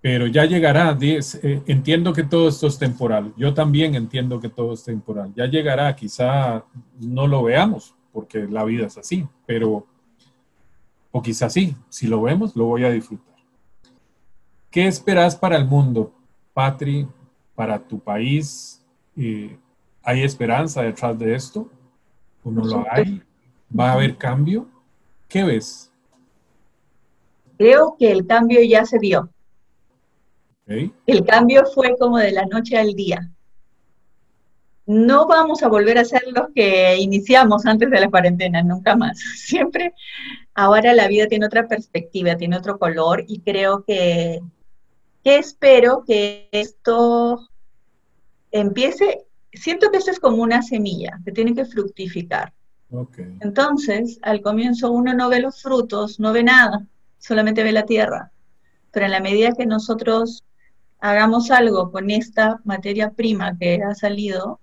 Pero 0.00 0.26
ya 0.26 0.46
llegará, 0.46 0.96
eh, 1.00 1.62
entiendo 1.66 2.12
que 2.12 2.22
todo 2.22 2.48
esto 2.48 2.66
es 2.66 2.78
temporal, 2.78 3.34
yo 3.36 3.52
también 3.52 3.94
entiendo 3.94 4.40
que 4.40 4.48
todo 4.48 4.72
es 4.72 4.82
temporal, 4.82 5.30
ya 5.36 5.44
llegará, 5.44 5.94
quizá 5.94 6.64
no 6.98 7.26
lo 7.26 7.42
veamos, 7.42 7.94
porque 8.10 8.46
la 8.48 8.64
vida 8.64 8.86
es 8.86 8.96
así, 8.96 9.26
pero, 9.44 9.86
o 11.10 11.20
quizá 11.20 11.50
sí, 11.50 11.76
si 11.90 12.06
lo 12.06 12.22
vemos, 12.22 12.56
lo 12.56 12.64
voy 12.64 12.84
a 12.84 12.90
disfrutar. 12.90 13.29
¿Qué 14.70 14.86
esperas 14.86 15.36
para 15.36 15.56
el 15.56 15.66
mundo, 15.66 16.12
Patri, 16.54 17.06
para 17.54 17.78
tu 17.78 17.98
país? 17.98 18.84
Eh, 19.16 19.58
¿Hay 20.02 20.22
esperanza 20.22 20.82
detrás 20.82 21.18
de 21.18 21.34
esto? 21.34 21.68
¿O 22.44 22.50
no 22.50 22.64
lo 22.64 22.84
hay? 22.90 23.22
¿Va 23.78 23.90
a 23.90 23.92
haber 23.94 24.16
cambio? 24.16 24.66
¿Qué 25.28 25.44
ves? 25.44 25.90
creo 27.60 27.94
que 27.98 28.10
el 28.10 28.26
cambio 28.26 28.62
ya 28.62 28.86
se 28.86 28.98
dio. 28.98 29.28
El 30.66 31.26
cambio 31.26 31.66
fue 31.74 31.94
como 31.98 32.16
de 32.16 32.32
la 32.32 32.46
noche 32.46 32.78
al 32.78 32.94
día. 32.94 33.30
No 34.86 35.26
vamos 35.26 35.62
a 35.62 35.68
volver 35.68 35.98
a 35.98 36.06
ser 36.06 36.22
los 36.34 36.46
que 36.54 36.96
iniciamos 36.96 37.66
antes 37.66 37.90
de 37.90 38.00
la 38.00 38.08
cuarentena, 38.08 38.62
nunca 38.62 38.96
más. 38.96 39.18
Siempre, 39.36 39.92
ahora 40.54 40.94
la 40.94 41.06
vida 41.06 41.26
tiene 41.26 41.44
otra 41.44 41.68
perspectiva, 41.68 42.34
tiene 42.34 42.56
otro 42.56 42.78
color 42.78 43.24
y 43.28 43.40
creo 43.40 43.84
que, 43.84 44.40
que 45.22 45.36
espero 45.36 46.04
que 46.06 46.48
esto 46.52 47.48
empiece, 48.50 49.26
siento 49.52 49.90
que 49.90 49.98
esto 49.98 50.10
es 50.10 50.20
como 50.20 50.42
una 50.42 50.62
semilla 50.62 51.20
que 51.24 51.32
tiene 51.32 51.54
que 51.54 51.64
fructificar. 51.64 52.52
Entonces, 53.40 54.18
al 54.22 54.42
comienzo 54.42 54.90
uno 54.90 55.14
no 55.14 55.28
ve 55.28 55.40
los 55.40 55.62
frutos, 55.62 56.18
no 56.18 56.32
ve 56.32 56.42
nada, 56.42 56.86
solamente 57.18 57.62
ve 57.62 57.72
la 57.72 57.86
tierra. 57.86 58.32
Pero 58.90 59.06
en 59.06 59.12
la 59.12 59.20
medida 59.20 59.52
que 59.52 59.66
nosotros 59.66 60.44
hagamos 60.98 61.50
algo 61.50 61.92
con 61.92 62.10
esta 62.10 62.60
materia 62.64 63.10
prima 63.10 63.56
que 63.56 63.80
ha 63.82 63.94
salido, 63.94 64.60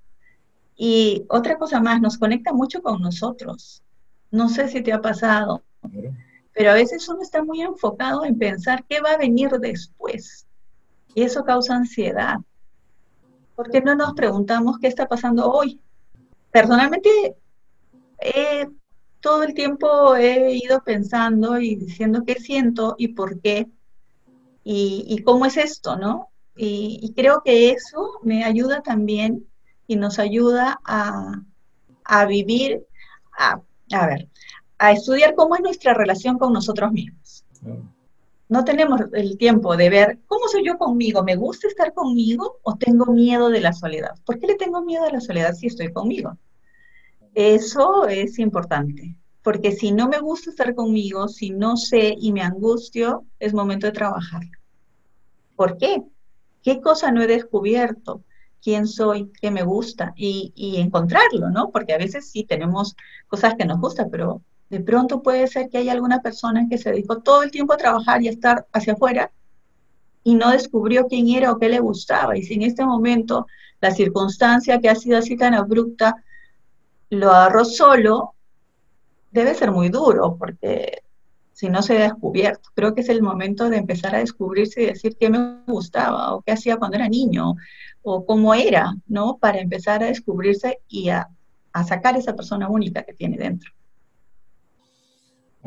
y 0.75 1.25
otra 1.29 1.57
cosa 1.57 1.79
más, 1.79 2.01
nos 2.01 2.17
conecta 2.17 2.53
mucho 2.53 2.81
con 2.81 3.01
nosotros. 3.01 3.81
No 4.29 4.49
sé 4.49 4.67
si 4.67 4.81
te 4.81 4.93
ha 4.93 5.01
pasado, 5.01 5.63
Pero 6.53 6.71
a 6.71 6.73
veces 6.73 7.07
uno 7.07 7.21
está 7.21 7.43
muy 7.43 7.61
enfocado 7.61 8.25
en 8.25 8.37
pensar 8.37 8.83
qué 8.89 8.99
va 8.99 9.11
a 9.11 9.17
venir 9.17 9.49
después. 9.59 10.46
Y 11.17 11.23
eso 11.23 11.43
causa 11.43 11.75
ansiedad. 11.75 12.37
¿Por 13.55 13.71
qué 13.71 13.81
no 13.81 13.95
nos 13.95 14.13
preguntamos 14.13 14.77
qué 14.77 14.85
está 14.85 15.07
pasando 15.07 15.49
hoy? 15.51 15.81
Personalmente, 16.51 17.35
todo 19.19 19.41
el 19.41 19.55
tiempo 19.55 20.15
he 20.15 20.53
ido 20.53 20.83
pensando 20.83 21.59
y 21.59 21.75
diciendo 21.75 22.21
qué 22.23 22.35
siento 22.35 22.93
y 22.99 23.07
por 23.07 23.41
qué 23.41 23.67
y, 24.63 25.23
cómo 25.23 25.47
es 25.47 25.57
esto, 25.57 25.95
¿no? 25.95 26.29
Y, 26.55 27.11
creo 27.15 27.41
que 27.43 27.71
eso 27.71 28.19
me 28.21 28.43
ayuda 28.43 28.83
también 28.83 29.47
y 29.87 29.95
nos 29.95 30.19
ayuda 30.19 30.79
a, 30.85 32.25
vivir, 32.27 32.85
a, 33.35 33.59
a, 33.91 34.05
ver, 34.05 34.29
a 34.77 34.91
estudiar 34.91 35.33
cómo 35.33 35.55
es 35.55 35.61
nuestra 35.61 35.95
relación 35.95 36.37
con 36.37 36.53
nosotros 36.53 36.91
mismos. 36.91 37.43
No 38.49 38.63
tenemos 38.63 39.01
el 39.13 39.37
tiempo 39.37 39.75
de 39.75 39.89
ver 39.89 40.19
cómo 40.25 40.47
soy 40.47 40.65
yo 40.65 40.77
conmigo, 40.77 41.23
¿me 41.23 41.35
gusta 41.35 41.67
estar 41.67 41.93
conmigo 41.93 42.59
o 42.63 42.75
tengo 42.77 43.07
miedo 43.07 43.49
de 43.49 43.59
la 43.59 43.73
soledad? 43.73 44.15
¿Por 44.25 44.39
qué 44.39 44.47
le 44.47 44.55
tengo 44.55 44.81
miedo 44.81 45.03
a 45.03 45.11
la 45.11 45.19
soledad 45.19 45.53
si 45.53 45.67
estoy 45.67 45.91
conmigo? 45.91 46.37
Eso 47.33 48.07
es 48.07 48.39
importante, 48.39 49.15
porque 49.43 49.71
si 49.73 49.91
no 49.91 50.07
me 50.07 50.19
gusta 50.19 50.49
estar 50.49 50.73
conmigo, 50.75 51.27
si 51.27 51.49
no 51.49 51.75
sé 51.75 52.15
y 52.17 52.31
me 52.31 52.41
angustio, 52.41 53.25
es 53.39 53.53
momento 53.53 53.85
de 53.85 53.93
trabajar. 53.93 54.43
¿Por 55.55 55.77
qué? 55.77 56.03
¿Qué 56.63 56.79
cosa 56.79 57.11
no 57.11 57.21
he 57.21 57.27
descubierto? 57.27 58.23
¿Quién 58.61 58.87
soy? 58.87 59.31
¿Qué 59.41 59.51
me 59.51 59.63
gusta? 59.63 60.13
Y, 60.15 60.77
encontrarlo, 60.77 61.49
¿no? 61.49 61.69
Porque 61.69 61.93
a 61.93 61.97
veces 61.97 62.29
sí 62.29 62.43
tenemos 62.43 62.95
cosas 63.27 63.55
que 63.55 63.65
nos 63.65 63.79
gustan, 63.79 64.09
pero 64.09 64.41
de 64.69 64.79
pronto 64.81 65.21
puede 65.21 65.47
ser 65.47 65.69
que 65.69 65.77
haya 65.77 65.93
alguna 65.93 66.21
persona 66.21 66.67
que 66.69 66.77
se 66.77 66.91
dedicó 66.91 67.19
todo 67.19 67.43
el 67.43 67.51
tiempo 67.51 67.73
a 67.73 67.77
trabajar 67.77 68.21
y 68.21 68.27
a 68.27 68.31
estar 68.31 68.67
hacia 68.73 68.93
afuera 68.93 69.31
y 70.23 70.35
no 70.35 70.51
descubrió 70.51 71.07
quién 71.07 71.29
era 71.29 71.51
o 71.51 71.57
qué 71.57 71.69
le 71.69 71.79
gustaba. 71.79 72.37
Y 72.37 72.43
si 72.43 72.55
en 72.55 72.63
este 72.63 72.85
momento 72.85 73.47
la 73.79 73.91
circunstancia 73.91 74.81
que 74.81 74.89
ha 74.89 74.95
sido 74.95 75.17
así 75.17 75.37
tan 75.37 75.53
abrupta 75.53 76.15
lo 77.09 77.31
agarró 77.31 77.63
solo, 77.63 78.33
debe 79.31 79.55
ser 79.55 79.71
muy 79.71 79.89
duro 79.89 80.35
porque 80.37 81.03
si 81.57 81.69
no 81.69 81.81
se 81.81 81.97
ha 81.97 82.03
descubierto. 82.03 82.69
Creo 82.75 82.93
que 82.93 83.01
es 83.01 83.09
el 83.09 83.23
momento 83.23 83.67
de 83.67 83.77
empezar 83.77 84.13
a 84.13 84.19
descubrirse 84.19 84.83
y 84.83 84.85
decir 84.85 85.17
qué 85.19 85.31
me 85.31 85.63
gustaba 85.65 86.35
o 86.35 86.41
qué 86.41 86.51
hacía 86.51 86.77
cuando 86.77 86.97
era 86.97 87.09
niño 87.09 87.55
o 88.03 88.25
cómo 88.27 88.53
era, 88.53 88.93
¿no? 89.07 89.37
Para 89.37 89.59
empezar 89.59 90.03
a 90.03 90.05
descubrirse 90.05 90.81
y 90.87 91.09
a, 91.09 91.27
sacar 91.87 92.15
esa 92.15 92.35
persona 92.35 92.69
única 92.69 93.01
que 93.01 93.13
tiene 93.13 93.37
dentro. 93.37 93.71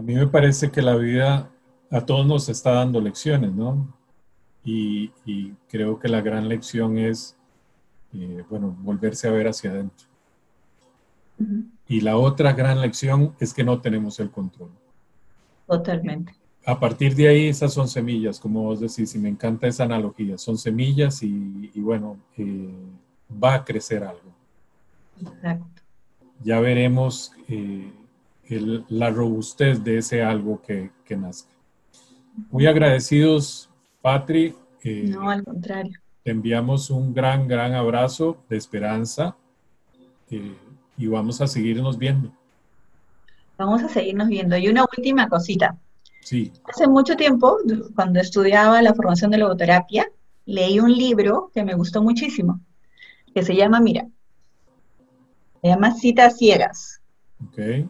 A 0.00 0.02
mí 0.02 0.14
me 0.14 0.26
parece 0.26 0.70
que 0.70 0.80
la 0.80 0.96
vida 0.96 1.50
a 1.90 2.06
todos 2.06 2.24
nos 2.26 2.48
está 2.48 2.70
dando 2.70 3.02
lecciones, 3.02 3.52
¿no? 3.52 3.94
Y, 4.64 5.10
creo 5.68 5.98
que 5.98 6.08
la 6.08 6.22
gran 6.22 6.48
lección 6.48 6.96
es, 6.96 7.36
eh, 8.14 8.42
bueno, 8.48 8.74
volverse 8.80 9.28
a 9.28 9.30
ver 9.30 9.48
hacia 9.48 9.72
adentro. 9.72 10.06
Y 11.86 12.00
la 12.00 12.16
otra 12.16 12.54
gran 12.54 12.80
lección 12.80 13.34
es 13.40 13.52
que 13.52 13.62
no 13.62 13.82
tenemos 13.82 14.18
el 14.20 14.30
control. 14.30 14.70
Totalmente. 15.66 16.32
A 16.64 16.80
partir 16.80 17.14
de 17.14 17.28
ahí, 17.28 17.48
esas 17.48 17.74
son 17.74 17.86
semillas, 17.86 18.40
como 18.40 18.62
vos 18.62 18.80
decís, 18.80 19.14
y 19.14 19.18
me 19.18 19.28
encanta 19.28 19.66
esa 19.66 19.84
analogía. 19.84 20.38
Son 20.38 20.56
semillas 20.56 21.22
y, 21.22 21.70
bueno, 21.76 22.16
eh, 22.38 22.72
va 23.30 23.56
a 23.56 23.64
crecer 23.66 24.02
algo. 24.02 24.32
Exacto. 25.20 25.82
Ya 26.42 26.58
veremos 26.58 27.32
eh, 27.48 27.92
la 28.58 29.10
robustez 29.10 29.84
de 29.84 29.98
ese 29.98 30.22
algo 30.22 30.60
que, 30.60 30.90
que 31.04 31.16
nazca. 31.16 31.52
Muy 32.50 32.66
agradecidos, 32.66 33.70
Patri. 34.00 34.54
Eh, 34.82 35.04
no, 35.08 35.30
al 35.30 35.44
contrario. 35.44 35.98
Te 36.24 36.30
enviamos 36.30 36.90
un 36.90 37.14
gran, 37.14 37.46
gran 37.46 37.74
abrazo 37.74 38.38
de 38.48 38.56
esperanza 38.56 39.36
y 40.96 41.06
vamos 41.06 41.40
a 41.40 41.46
seguirnos 41.46 41.98
viendo. 41.98 42.32
Vamos 43.58 43.82
a 43.82 43.88
seguirnos 43.88 44.28
viendo. 44.28 44.56
Y 44.56 44.68
una 44.68 44.84
última 44.84 45.28
cosita. 45.28 45.76
Sí. 46.22 46.52
Hace 46.64 46.86
mucho 46.88 47.16
tiempo, 47.16 47.58
cuando 47.94 48.20
estudiaba 48.20 48.80
la 48.82 48.94
formación 48.94 49.30
de 49.30 49.38
logoterapia, 49.38 50.10
leí 50.46 50.80
un 50.80 50.92
libro 50.92 51.50
que 51.52 51.64
me 51.64 51.74
gustó 51.74 52.02
muchísimo, 52.02 52.60
que 53.34 53.42
se 53.42 53.54
llama, 53.54 53.80
mira, 53.80 54.06
se 55.60 55.68
llama 55.68 55.94
Citas 55.94 56.38
Ciegas. 56.38 57.00
Ok. 57.46 57.88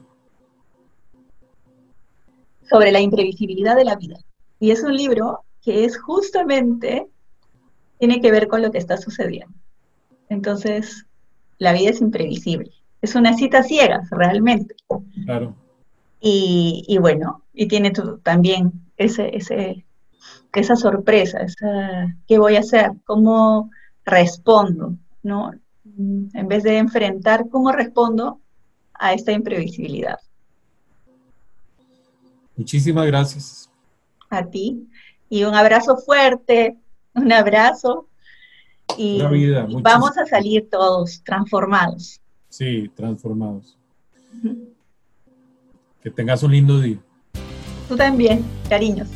Sobre 2.71 2.93
la 2.93 3.01
imprevisibilidad 3.01 3.77
de 3.77 3.85
la 3.85 3.97
vida. 3.97 4.19
Y 4.59 4.71
es 4.71 4.83
un 4.83 4.97
libro 4.97 5.41
que 5.63 5.85
es 5.85 5.99
justamente, 5.99 7.07
tiene 7.99 8.21
que 8.21 8.31
ver 8.31 8.49
con 8.49 8.63
lo 8.63 8.71
que 8.71 8.79
está 8.79 8.97
sucediendo. 8.97 9.55
Entonces, 10.29 11.07
la 11.59 11.73
vida 11.73 11.91
es 11.91 12.01
imprevisible 12.01 12.71
es 13.03 13.15
una 13.15 13.35
cita 13.35 13.63
ciega, 13.63 14.03
realmente. 14.11 14.75
Claro. 15.25 15.55
Y, 16.21 16.99
bueno, 17.01 17.43
y 17.55 17.67
tiene 17.67 17.93
también 18.23 18.73
ese, 18.99 19.35
ese, 19.35 19.87
esa 20.53 20.77
sorpresa, 20.77 21.41
esa, 21.41 22.15
¿qué 22.29 22.39
voy 22.39 22.57
a 22.57 22.61
hacer? 22.61 22.93
¿Cómo 23.05 23.71
respondo? 24.05 24.97
¿No? 25.23 25.53
En 25.97 26.49
vez 26.49 26.63
de 26.63 26.77
enfrentar, 26.77 27.49
¿cómo 27.49 27.73
respondo 27.73 28.39
a 28.95 29.15
esta 29.15 29.33
imprevisibilidad? 29.33 30.19
Muchísimas 32.61 33.07
gracias. 33.07 33.71
A 34.29 34.45
ti. 34.45 34.87
Y 35.31 35.45
un 35.45 35.55
abrazo 35.55 35.97
fuerte, 35.97 36.77
un 37.15 37.33
abrazo. 37.33 38.07
Y, 38.99 39.23
vida, 39.29 39.67
vamos 39.81 40.19
a 40.19 40.27
salir 40.27 40.69
todos 40.71 41.23
transformados. 41.25 42.21
Sí, 42.51 42.91
transformados. 42.95 43.79
Que 46.03 46.11
tengas 46.11 46.43
un 46.43 46.53
lindo 46.53 46.79
día. 46.79 46.99
Tú 47.89 47.97
también, 47.97 48.45
cariños. 48.69 49.09